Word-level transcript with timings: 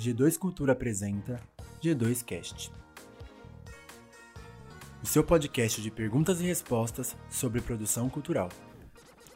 G2 0.00 0.38
Cultura 0.38 0.72
apresenta 0.72 1.38
G2 1.82 2.24
Cast. 2.24 2.72
O 5.02 5.06
seu 5.06 5.22
podcast 5.22 5.82
de 5.82 5.90
perguntas 5.90 6.40
e 6.40 6.44
respostas 6.44 7.14
sobre 7.28 7.60
produção 7.60 8.08
cultural. 8.08 8.48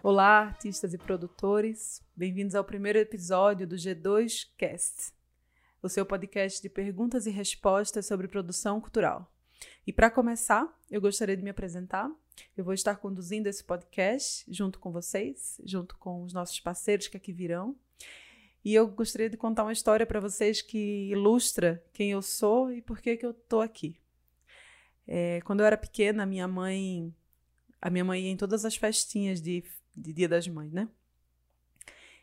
Olá, 0.03 0.39
artistas 0.39 0.95
e 0.95 0.97
produtores. 0.97 2.03
Bem-vindos 2.17 2.55
ao 2.55 2.65
primeiro 2.65 2.99
episódio 2.99 3.67
do 3.67 3.77
G2 3.77 4.47
Cast, 4.57 5.13
o 5.83 5.89
seu 5.91 6.07
podcast 6.07 6.62
de 6.62 6.71
perguntas 6.71 7.27
e 7.27 7.31
respostas 7.31 8.07
sobre 8.07 8.27
produção 8.27 8.81
cultural. 8.81 9.31
E 9.87 9.93
para 9.93 10.11
começar, 10.11 10.67
eu 10.91 10.99
gostaria 10.99 11.37
de 11.37 11.43
me 11.43 11.51
apresentar. 11.51 12.11
Eu 12.57 12.65
vou 12.65 12.73
estar 12.73 12.96
conduzindo 12.96 13.49
esse 13.49 13.62
podcast 13.62 14.51
junto 14.51 14.79
com 14.79 14.91
vocês, 14.91 15.61
junto 15.62 15.95
com 15.99 16.23
os 16.23 16.33
nossos 16.33 16.59
parceiros 16.59 17.07
que 17.07 17.19
aqui 17.19 17.35
virão. 17.35 17.77
E 18.65 18.75
eu 18.75 18.89
gostaria 18.89 19.29
de 19.29 19.37
contar 19.37 19.62
uma 19.62 19.73
história 19.73 20.07
para 20.07 20.21
vocês 20.21 20.62
que 20.62 21.11
ilustra 21.11 21.85
quem 21.93 22.12
eu 22.12 22.23
sou 22.23 22.73
e 22.73 22.80
por 22.80 23.01
que, 23.01 23.16
que 23.16 23.27
eu 23.27 23.33
estou 23.33 23.61
aqui. 23.61 24.01
É, 25.07 25.41
quando 25.43 25.61
eu 25.61 25.66
era 25.66 25.77
pequena, 25.77 26.25
minha 26.25 26.48
mãe, 26.48 27.15
a 27.80 27.91
minha 27.91 28.05
mãe 28.05 28.23
ia 28.23 28.30
em 28.30 28.37
todas 28.37 28.65
as 28.65 28.74
festinhas 28.74 29.43
de, 29.43 29.62
de 29.95 30.12
Dia 30.15 30.29
das 30.29 30.48
Mães, 30.48 30.73
né? 30.73 30.88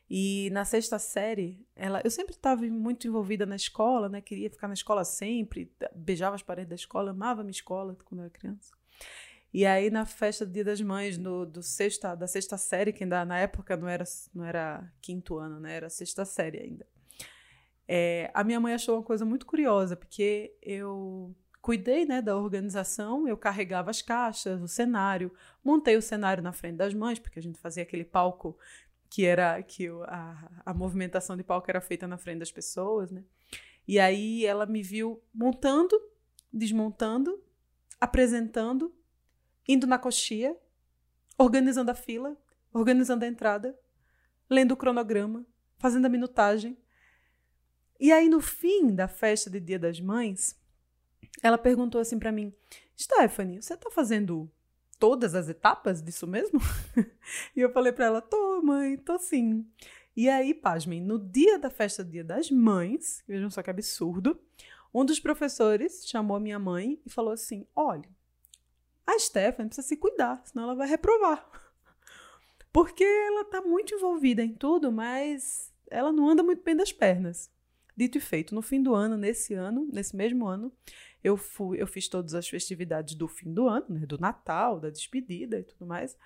E 0.09 0.49
na 0.51 0.65
sexta 0.65 0.99
série, 0.99 1.65
ela, 1.75 2.01
eu 2.03 2.12
sempre 2.12 2.34
estava 2.34 2.63
muito 2.63 3.07
envolvida 3.07 3.45
na 3.45 3.55
escola, 3.55 4.09
né? 4.09 4.20
Queria 4.20 4.49
ficar 4.49 4.67
na 4.67 4.73
escola 4.73 5.05
sempre, 5.05 5.71
beijava 5.95 6.35
as 6.35 6.43
paredes 6.43 6.70
da 6.70 6.76
escola, 6.76 7.12
amava 7.12 7.41
a 7.41 7.43
minha 7.43 7.51
escola 7.51 7.95
quando 8.03 8.20
eu 8.20 8.26
era 8.26 8.34
criança. 8.34 8.73
E 9.53 9.65
aí, 9.65 9.89
na 9.89 10.05
festa 10.05 10.45
do 10.45 10.51
Dia 10.51 10.63
das 10.63 10.79
Mães, 10.81 11.17
no, 11.17 11.45
do 11.45 11.61
sexta, 11.61 12.15
da 12.15 12.25
sexta 12.25 12.57
série, 12.57 12.93
que 12.93 13.03
ainda 13.03 13.25
na 13.25 13.37
época 13.37 13.75
não 13.75 13.87
era, 13.87 14.05
não 14.33 14.45
era 14.45 14.89
quinto 15.01 15.37
ano, 15.37 15.59
né? 15.59 15.75
Era 15.75 15.89
sexta 15.89 16.23
série 16.23 16.59
ainda. 16.59 16.87
É, 17.87 18.31
a 18.33 18.43
minha 18.43 18.59
mãe 18.59 18.73
achou 18.73 18.95
uma 18.95 19.03
coisa 19.03 19.25
muito 19.25 19.45
curiosa, 19.45 19.97
porque 19.97 20.55
eu 20.61 21.35
cuidei 21.61 22.05
né, 22.05 22.21
da 22.21 22.37
organização, 22.37 23.27
eu 23.27 23.35
carregava 23.35 23.91
as 23.91 24.01
caixas, 24.01 24.61
o 24.61 24.67
cenário, 24.67 25.31
montei 25.63 25.98
o 25.98 26.01
cenário 26.01 26.41
na 26.41 26.54
frente 26.54 26.77
das 26.77 26.93
mães, 26.93 27.20
porque 27.20 27.37
a 27.37 27.41
gente 27.41 27.59
fazia 27.59 27.83
aquele 27.83 28.05
palco 28.05 28.57
que 29.09 29.26
era 29.26 29.61
que 29.61 29.89
a, 30.05 30.49
a 30.65 30.73
movimentação 30.73 31.35
de 31.35 31.43
palco 31.43 31.70
era 31.70 31.81
feita 31.81 32.07
na 32.07 32.17
frente 32.17 32.39
das 32.39 32.51
pessoas, 32.51 33.11
né? 33.11 33.23
E 33.85 33.99
aí 33.99 34.45
ela 34.45 34.65
me 34.65 34.81
viu 34.81 35.21
montando, 35.33 35.99
desmontando, 36.51 37.43
apresentando 37.99 38.93
indo 39.67 39.87
na 39.87 39.98
coxia, 39.98 40.57
organizando 41.37 41.91
a 41.91 41.95
fila, 41.95 42.37
organizando 42.73 43.26
a 43.26 43.27
entrada, 43.27 43.77
lendo 44.49 44.73
o 44.73 44.77
cronograma, 44.77 45.45
fazendo 45.77 46.05
a 46.05 46.09
minutagem. 46.09 46.77
E 47.99 48.12
aí, 48.12 48.29
no 48.29 48.41
fim 48.41 48.93
da 48.93 49.07
festa 49.07 49.49
de 49.49 49.59
Dia 49.59 49.79
das 49.79 49.99
Mães, 49.99 50.59
ela 51.41 51.57
perguntou 51.57 52.01
assim 52.01 52.20
para 52.20 52.32
mim: 52.32 52.54
Stephanie, 52.98 53.62
você 53.62 53.77
tá 53.77 53.89
fazendo 53.89 54.51
todas 54.99 55.35
as 55.35 55.49
etapas 55.49 56.01
disso 56.01 56.27
mesmo? 56.27 56.59
e 57.55 57.62
eu 57.62 57.71
falei 57.71 57.91
para 57.91 58.05
ela: 58.05 58.21
tô, 58.21 58.62
mãe, 58.62 58.98
tô 58.98 59.17
sim. 59.17 59.65
E 60.15 60.27
aí, 60.27 60.54
pasmem, 60.54 61.01
no 61.01 61.17
dia 61.17 61.57
da 61.57 61.70
festa 61.70 62.04
Dia 62.04 62.23
das 62.23 62.51
Mães, 62.51 63.23
vejam 63.27 63.49
só 63.49 63.63
que 63.63 63.70
absurdo, 63.70 64.39
um 64.94 65.06
dos 65.06 65.19
professores 65.19 66.06
chamou 66.06 66.35
a 66.35 66.39
minha 66.39 66.59
mãe 66.59 67.00
e 67.06 67.09
falou 67.09 67.31
assim: 67.31 67.66
olha, 67.75 68.09
a 69.06 69.18
Stephanie 69.19 69.69
precisa 69.69 69.88
se 69.88 69.97
cuidar, 69.97 70.41
senão 70.46 70.63
ela 70.66 70.75
vai 70.75 70.88
reprovar. 70.88 71.50
Porque 72.72 73.03
ela 73.03 73.41
está 73.41 73.62
muito 73.62 73.94
envolvida 73.94 74.44
em 74.44 74.53
tudo, 74.53 74.91
mas 74.91 75.74
ela 75.90 76.12
não 76.12 76.30
anda 76.30 76.41
muito 76.41 76.63
bem 76.63 76.75
das 76.75 76.91
pernas. 76.91 77.52
Dito 77.96 78.18
e 78.18 78.22
feito, 78.22 78.56
no 78.56 78.62
fim 78.62 78.81
do 78.81 78.96
ano, 78.96 79.18
nesse 79.18 79.53
ano, 79.53 79.88
nesse 79.91 80.16
mesmo 80.16 80.47
ano, 80.47 80.72
eu 81.24 81.35
fui, 81.35 81.81
eu 81.81 81.85
fiz 81.85 82.07
todas 82.07 82.34
as 82.34 82.47
festividades 82.47 83.16
do 83.16 83.28
fim 83.28 83.53
do 83.53 83.68
ano, 83.68 83.85
né, 83.90 84.06
do 84.06 84.18
Natal, 84.18 84.79
da 84.79 84.90
despedida 84.90 85.59
e 85.59 85.63
tudo 85.63 85.85
mais. 85.85 86.17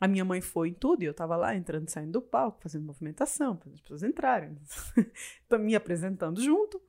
A 0.00 0.08
minha 0.08 0.24
mãe 0.24 0.40
foi 0.40 0.70
em 0.70 0.74
tudo 0.74 1.02
e 1.02 1.06
eu 1.06 1.12
estava 1.12 1.36
lá 1.36 1.54
entrando 1.54 1.88
e 1.88 1.90
saindo 1.90 2.12
do 2.12 2.22
palco, 2.22 2.60
fazendo 2.60 2.84
movimentação, 2.84 3.56
para 3.56 3.72
as 3.72 3.80
pessoas 3.80 4.02
entrarem, 4.02 4.58
me 5.60 5.74
apresentando 5.74 6.42
junto. 6.42 6.82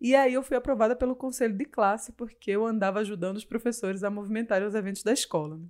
E 0.00 0.14
aí 0.14 0.34
eu 0.34 0.42
fui 0.42 0.56
aprovada 0.56 0.94
pelo 0.94 1.16
conselho 1.16 1.54
de 1.54 1.64
classe 1.64 2.12
porque 2.12 2.50
eu 2.50 2.66
andava 2.66 3.00
ajudando 3.00 3.36
os 3.36 3.44
professores 3.44 4.04
a 4.04 4.10
movimentarem 4.10 4.66
os 4.66 4.74
eventos 4.74 5.02
da 5.02 5.12
escola. 5.12 5.56
Né? 5.56 5.66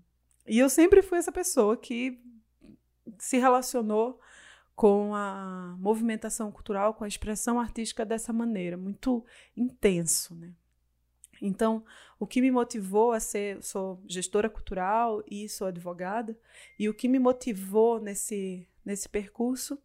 E 0.46 0.58
eu 0.58 0.68
sempre 0.68 1.02
fui 1.02 1.18
essa 1.18 1.32
pessoa 1.32 1.76
que 1.76 2.20
se 3.18 3.38
relacionou 3.38 4.20
com 4.74 5.14
a 5.14 5.74
movimentação 5.78 6.52
cultural, 6.52 6.92
com 6.92 7.04
a 7.04 7.08
expressão 7.08 7.58
artística 7.58 8.04
dessa 8.04 8.32
maneira, 8.32 8.76
muito 8.76 9.24
intenso, 9.56 10.34
né? 10.34 10.52
Então, 11.40 11.84
o 12.18 12.26
que 12.26 12.40
me 12.40 12.50
motivou 12.50 13.12
a 13.12 13.20
ser, 13.20 13.62
sou 13.62 14.02
gestora 14.06 14.48
cultural 14.48 15.22
e 15.30 15.48
sou 15.48 15.66
advogada, 15.66 16.38
e 16.78 16.88
o 16.88 16.94
que 16.94 17.08
me 17.08 17.18
motivou 17.18 18.00
nesse 18.00 18.66
nesse 18.86 19.08
percurso 19.08 19.82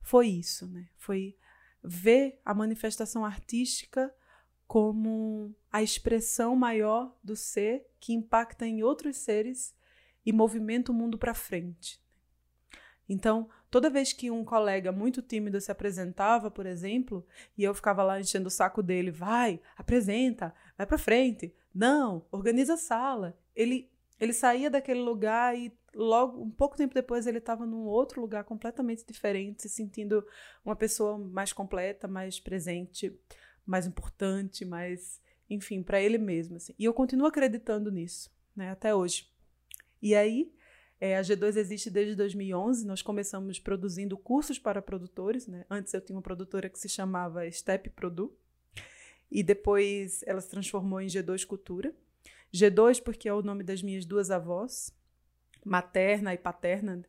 foi 0.00 0.28
isso, 0.28 0.66
né? 0.68 0.88
Foi 0.96 1.36
vê 1.84 2.38
a 2.44 2.54
manifestação 2.54 3.24
artística 3.24 4.12
como 4.66 5.54
a 5.70 5.82
expressão 5.82 6.56
maior 6.56 7.14
do 7.22 7.36
ser 7.36 7.86
que 8.00 8.14
impacta 8.14 8.66
em 8.66 8.82
outros 8.82 9.18
seres 9.18 9.74
e 10.24 10.32
movimenta 10.32 10.90
o 10.90 10.94
mundo 10.94 11.18
para 11.18 11.34
frente. 11.34 12.02
Então, 13.06 13.50
toda 13.70 13.90
vez 13.90 14.14
que 14.14 14.30
um 14.30 14.42
colega 14.42 14.90
muito 14.90 15.20
tímido 15.20 15.60
se 15.60 15.70
apresentava, 15.70 16.50
por 16.50 16.64
exemplo, 16.64 17.26
e 17.56 17.62
eu 17.62 17.74
ficava 17.74 18.02
lá 18.02 18.18
enchendo 18.18 18.48
o 18.48 18.50
saco 18.50 18.82
dele, 18.82 19.10
vai, 19.10 19.60
apresenta, 19.76 20.54
vai 20.78 20.86
para 20.86 20.96
frente, 20.96 21.54
não, 21.74 22.24
organiza 22.32 22.74
a 22.74 22.78
sala. 22.78 23.38
Ele 23.54 23.90
ele 24.20 24.32
saía 24.32 24.70
daquele 24.70 25.00
lugar 25.00 25.56
e 25.56 25.72
logo 25.94 26.42
um 26.42 26.50
pouco 26.50 26.76
tempo 26.76 26.94
depois 26.94 27.26
ele 27.26 27.38
estava 27.38 27.66
num 27.66 27.84
outro 27.86 28.20
lugar 28.20 28.44
completamente 28.44 29.04
diferente, 29.06 29.62
se 29.62 29.68
sentindo 29.68 30.26
uma 30.64 30.76
pessoa 30.76 31.18
mais 31.18 31.52
completa, 31.52 32.08
mais 32.08 32.40
presente, 32.40 33.16
mais 33.66 33.86
importante, 33.86 34.64
mais, 34.64 35.20
enfim, 35.48 35.82
para 35.82 36.00
ele 36.00 36.18
mesmo. 36.18 36.56
Assim. 36.56 36.74
E 36.78 36.84
eu 36.84 36.92
continuo 36.92 37.26
acreditando 37.26 37.90
nisso, 37.90 38.30
né, 38.54 38.70
até 38.70 38.94
hoje. 38.94 39.32
E 40.00 40.14
aí, 40.14 40.52
é, 41.00 41.16
a 41.16 41.20
G2 41.22 41.56
existe 41.56 41.90
desde 41.90 42.14
2011. 42.14 42.86
Nós 42.86 43.02
começamos 43.02 43.58
produzindo 43.58 44.16
cursos 44.16 44.58
para 44.58 44.80
produtores. 44.80 45.46
Né? 45.46 45.64
Antes 45.68 45.92
eu 45.94 46.00
tinha 46.00 46.16
uma 46.16 46.22
produtora 46.22 46.68
que 46.68 46.78
se 46.78 46.88
chamava 46.88 47.50
Step 47.50 47.90
Produ. 47.90 48.34
E 49.30 49.42
depois 49.42 50.22
ela 50.26 50.40
se 50.40 50.48
transformou 50.48 51.00
em 51.00 51.06
G2 51.06 51.44
Cultura. 51.44 51.94
G2 52.54 53.02
porque 53.02 53.28
é 53.28 53.34
o 53.34 53.42
nome 53.42 53.64
das 53.64 53.82
minhas 53.82 54.06
duas 54.06 54.30
avós, 54.30 54.94
materna 55.64 56.32
e 56.32 56.38
paterna, 56.38 57.04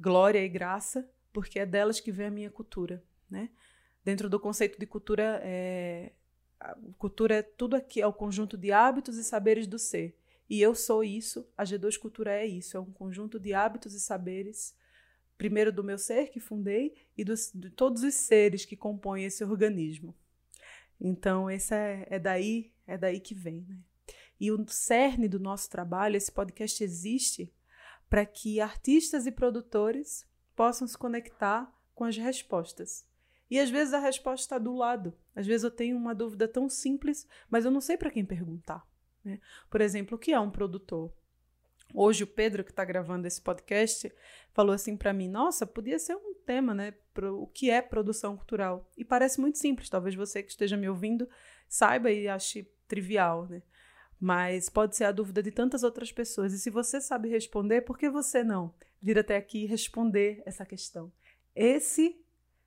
Glória 0.00 0.42
e 0.42 0.48
Graça, 0.48 1.06
porque 1.32 1.58
é 1.58 1.66
delas 1.66 2.00
que 2.00 2.10
vem 2.10 2.26
a 2.26 2.30
minha 2.30 2.50
cultura, 2.50 3.04
né? 3.30 3.50
Dentro 4.02 4.30
do 4.30 4.40
conceito 4.40 4.78
de 4.78 4.86
cultura, 4.86 5.40
é, 5.44 6.12
cultura 6.96 7.34
é 7.36 7.42
tudo 7.42 7.76
aqui, 7.76 8.00
é 8.00 8.06
o 8.06 8.12
conjunto 8.12 8.56
de 8.56 8.72
hábitos 8.72 9.18
e 9.18 9.24
saberes 9.24 9.66
do 9.66 9.78
ser. 9.78 10.16
E 10.48 10.62
eu 10.62 10.74
sou 10.74 11.04
isso, 11.04 11.46
a 11.58 11.64
G2 11.64 11.98
Cultura 11.98 12.32
é 12.32 12.46
isso, 12.46 12.74
é 12.74 12.80
um 12.80 12.90
conjunto 12.90 13.38
de 13.38 13.52
hábitos 13.52 13.92
e 13.92 14.00
saberes, 14.00 14.74
primeiro 15.36 15.70
do 15.70 15.84
meu 15.84 15.98
ser 15.98 16.30
que 16.30 16.40
fundei 16.40 16.94
e 17.16 17.22
dos, 17.22 17.52
de 17.54 17.68
todos 17.68 18.02
os 18.02 18.14
seres 18.14 18.64
que 18.64 18.74
compõem 18.74 19.24
esse 19.24 19.44
organismo. 19.44 20.14
Então, 20.98 21.50
esse 21.50 21.74
é, 21.74 22.06
é 22.08 22.18
daí, 22.18 22.72
é 22.86 22.96
daí 22.96 23.20
que 23.20 23.34
vem, 23.34 23.66
né? 23.68 23.78
E 24.40 24.52
o 24.52 24.64
cerne 24.68 25.28
do 25.28 25.40
nosso 25.40 25.68
trabalho, 25.68 26.16
esse 26.16 26.30
podcast 26.30 26.82
existe 26.82 27.52
para 28.08 28.24
que 28.24 28.60
artistas 28.60 29.26
e 29.26 29.32
produtores 29.32 30.26
possam 30.54 30.86
se 30.86 30.96
conectar 30.96 31.72
com 31.94 32.04
as 32.04 32.16
respostas. 32.16 33.06
E 33.50 33.58
às 33.58 33.70
vezes 33.70 33.94
a 33.94 33.98
resposta 33.98 34.44
está 34.44 34.58
do 34.58 34.74
lado. 34.74 35.14
Às 35.34 35.46
vezes 35.46 35.64
eu 35.64 35.70
tenho 35.70 35.96
uma 35.96 36.14
dúvida 36.14 36.46
tão 36.46 36.68
simples, 36.68 37.26
mas 37.50 37.64
eu 37.64 37.70
não 37.70 37.80
sei 37.80 37.96
para 37.96 38.10
quem 38.10 38.24
perguntar. 38.24 38.86
Né? 39.24 39.40
Por 39.70 39.80
exemplo, 39.80 40.16
o 40.16 40.18
que 40.18 40.32
é 40.32 40.40
um 40.40 40.50
produtor? 40.50 41.12
Hoje 41.94 42.24
o 42.24 42.26
Pedro, 42.26 42.62
que 42.62 42.70
está 42.70 42.84
gravando 42.84 43.26
esse 43.26 43.40
podcast, 43.40 44.12
falou 44.52 44.74
assim 44.74 44.96
para 44.96 45.12
mim: 45.12 45.26
Nossa, 45.26 45.66
podia 45.66 45.98
ser 45.98 46.14
um 46.16 46.34
tema, 46.44 46.74
né? 46.74 46.92
Pro, 47.14 47.42
o 47.42 47.46
que 47.46 47.70
é 47.70 47.80
produção 47.80 48.36
cultural? 48.36 48.90
E 48.96 49.04
parece 49.04 49.40
muito 49.40 49.56
simples. 49.56 49.88
Talvez 49.88 50.14
você 50.14 50.42
que 50.42 50.50
esteja 50.50 50.76
me 50.76 50.88
ouvindo 50.88 51.26
saiba 51.66 52.10
e 52.10 52.28
ache 52.28 52.70
trivial, 52.86 53.46
né? 53.46 53.62
Mas 54.20 54.68
pode 54.68 54.96
ser 54.96 55.04
a 55.04 55.12
dúvida 55.12 55.42
de 55.42 55.50
tantas 55.50 55.82
outras 55.82 56.10
pessoas. 56.10 56.52
E 56.52 56.58
se 56.58 56.70
você 56.70 57.00
sabe 57.00 57.28
responder, 57.28 57.82
por 57.82 57.96
que 57.96 58.10
você 58.10 58.42
não 58.42 58.74
vir 59.00 59.18
até 59.18 59.36
aqui 59.36 59.62
e 59.62 59.66
responder 59.66 60.42
essa 60.44 60.66
questão? 60.66 61.12
Esse 61.54 62.20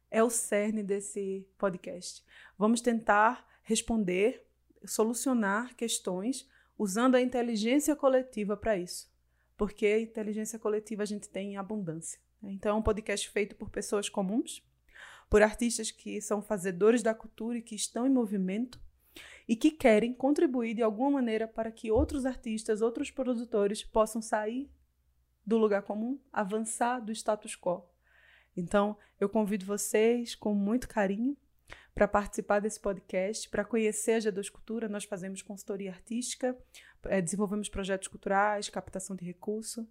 é 0.09 0.23
o 0.23 0.29
cerne 0.29 0.83
desse 0.83 1.47
podcast. 1.57 2.23
Vamos 2.57 2.81
tentar 2.81 3.47
responder, 3.63 4.45
solucionar 4.85 5.75
questões 5.75 6.47
usando 6.77 7.15
a 7.15 7.21
inteligência 7.21 7.95
coletiva 7.95 8.57
para 8.57 8.77
isso. 8.77 9.11
Porque 9.55 9.99
inteligência 9.99 10.57
coletiva 10.57 11.03
a 11.03 11.05
gente 11.05 11.29
tem 11.29 11.53
em 11.53 11.57
abundância. 11.57 12.19
Então, 12.41 12.75
é 12.75 12.79
um 12.79 12.81
podcast 12.81 13.29
feito 13.29 13.55
por 13.55 13.69
pessoas 13.69 14.09
comuns, 14.09 14.63
por 15.29 15.43
artistas 15.43 15.91
que 15.91 16.19
são 16.19 16.41
fazedores 16.41 17.03
da 17.03 17.13
cultura 17.13 17.59
e 17.59 17.61
que 17.61 17.75
estão 17.75 18.07
em 18.07 18.09
movimento 18.09 18.81
e 19.51 19.55
que 19.57 19.69
querem 19.69 20.13
contribuir 20.13 20.73
de 20.73 20.81
alguma 20.81 21.11
maneira 21.11 21.45
para 21.45 21.73
que 21.73 21.91
outros 21.91 22.25
artistas, 22.25 22.81
outros 22.81 23.11
produtores 23.11 23.83
possam 23.83 24.21
sair 24.21 24.71
do 25.45 25.57
lugar 25.57 25.81
comum, 25.81 26.17
avançar 26.31 27.01
do 27.01 27.11
status 27.11 27.57
quo. 27.57 27.85
Então, 28.55 28.95
eu 29.19 29.27
convido 29.27 29.65
vocês 29.65 30.35
com 30.35 30.55
muito 30.55 30.87
carinho 30.87 31.35
para 31.93 32.07
participar 32.07 32.61
desse 32.61 32.79
podcast, 32.79 33.49
para 33.49 33.65
conhecer 33.65 34.13
a 34.13 34.19
G2 34.19 34.49
Cultura. 34.49 34.87
Nós 34.87 35.03
fazemos 35.03 35.41
consultoria 35.41 35.91
artística, 35.91 36.57
é, 37.03 37.21
desenvolvemos 37.21 37.67
projetos 37.67 38.07
culturais, 38.07 38.69
captação 38.69 39.17
de 39.17 39.25
recurso. 39.25 39.85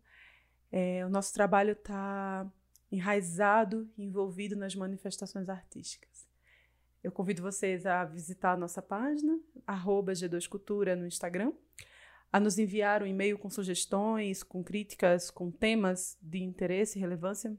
É, 0.73 1.05
o 1.05 1.11
nosso 1.11 1.35
trabalho 1.35 1.73
está 1.73 2.51
enraizado 2.91 3.91
e 3.99 4.05
envolvido 4.05 4.57
nas 4.57 4.75
manifestações 4.75 5.51
artísticas. 5.51 6.30
Eu 7.03 7.11
convido 7.11 7.43
vocês 7.43 7.87
a 7.87 8.05
visitar 8.05 8.53
a 8.53 8.57
nossa 8.57 8.83
página, 8.83 9.39
G2Cultura 9.67 10.95
no 10.95 11.07
Instagram, 11.07 11.53
a 12.33 12.39
nos 12.39 12.59
enviar 12.59 13.03
um 13.03 13.07
e-mail 13.07 13.39
com 13.39 13.49
sugestões, 13.49 14.43
com 14.43 14.63
críticas, 14.63 15.31
com 15.31 15.51
temas 15.51 16.19
de 16.21 16.43
interesse 16.43 16.99
e 16.99 17.01
relevância 17.01 17.57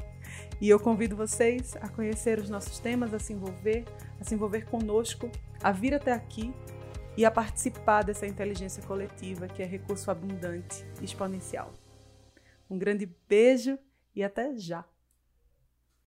E 0.60 0.70
eu 0.70 0.80
convido 0.80 1.16
vocês 1.16 1.76
a 1.82 1.88
conhecer 1.88 2.40
os 2.40 2.50
nossos 2.50 2.80
temas, 2.80 3.14
a 3.14 3.20
se 3.20 3.34
envolver, 3.34 3.86
a 4.20 4.24
se 4.24 4.36
envolver 4.36 4.66
conosco, 4.66 5.32
a 5.62 5.72
vir 5.72 5.94
até 5.94 6.12
aqui 6.12 6.54
e 7.18 7.26
a 7.26 7.32
participar 7.32 8.04
dessa 8.04 8.26
inteligência 8.26 8.84
coletiva 8.84 9.48
que 9.48 9.62
é 9.62 9.66
recurso 9.66 10.10
abundante 10.12 10.86
e 11.02 11.06
exponencial. 11.06 11.74
Um 12.70 12.78
grande 12.78 13.10
beijo 13.28 13.78
e 14.16 14.24
até 14.24 14.56
já! 14.56 14.86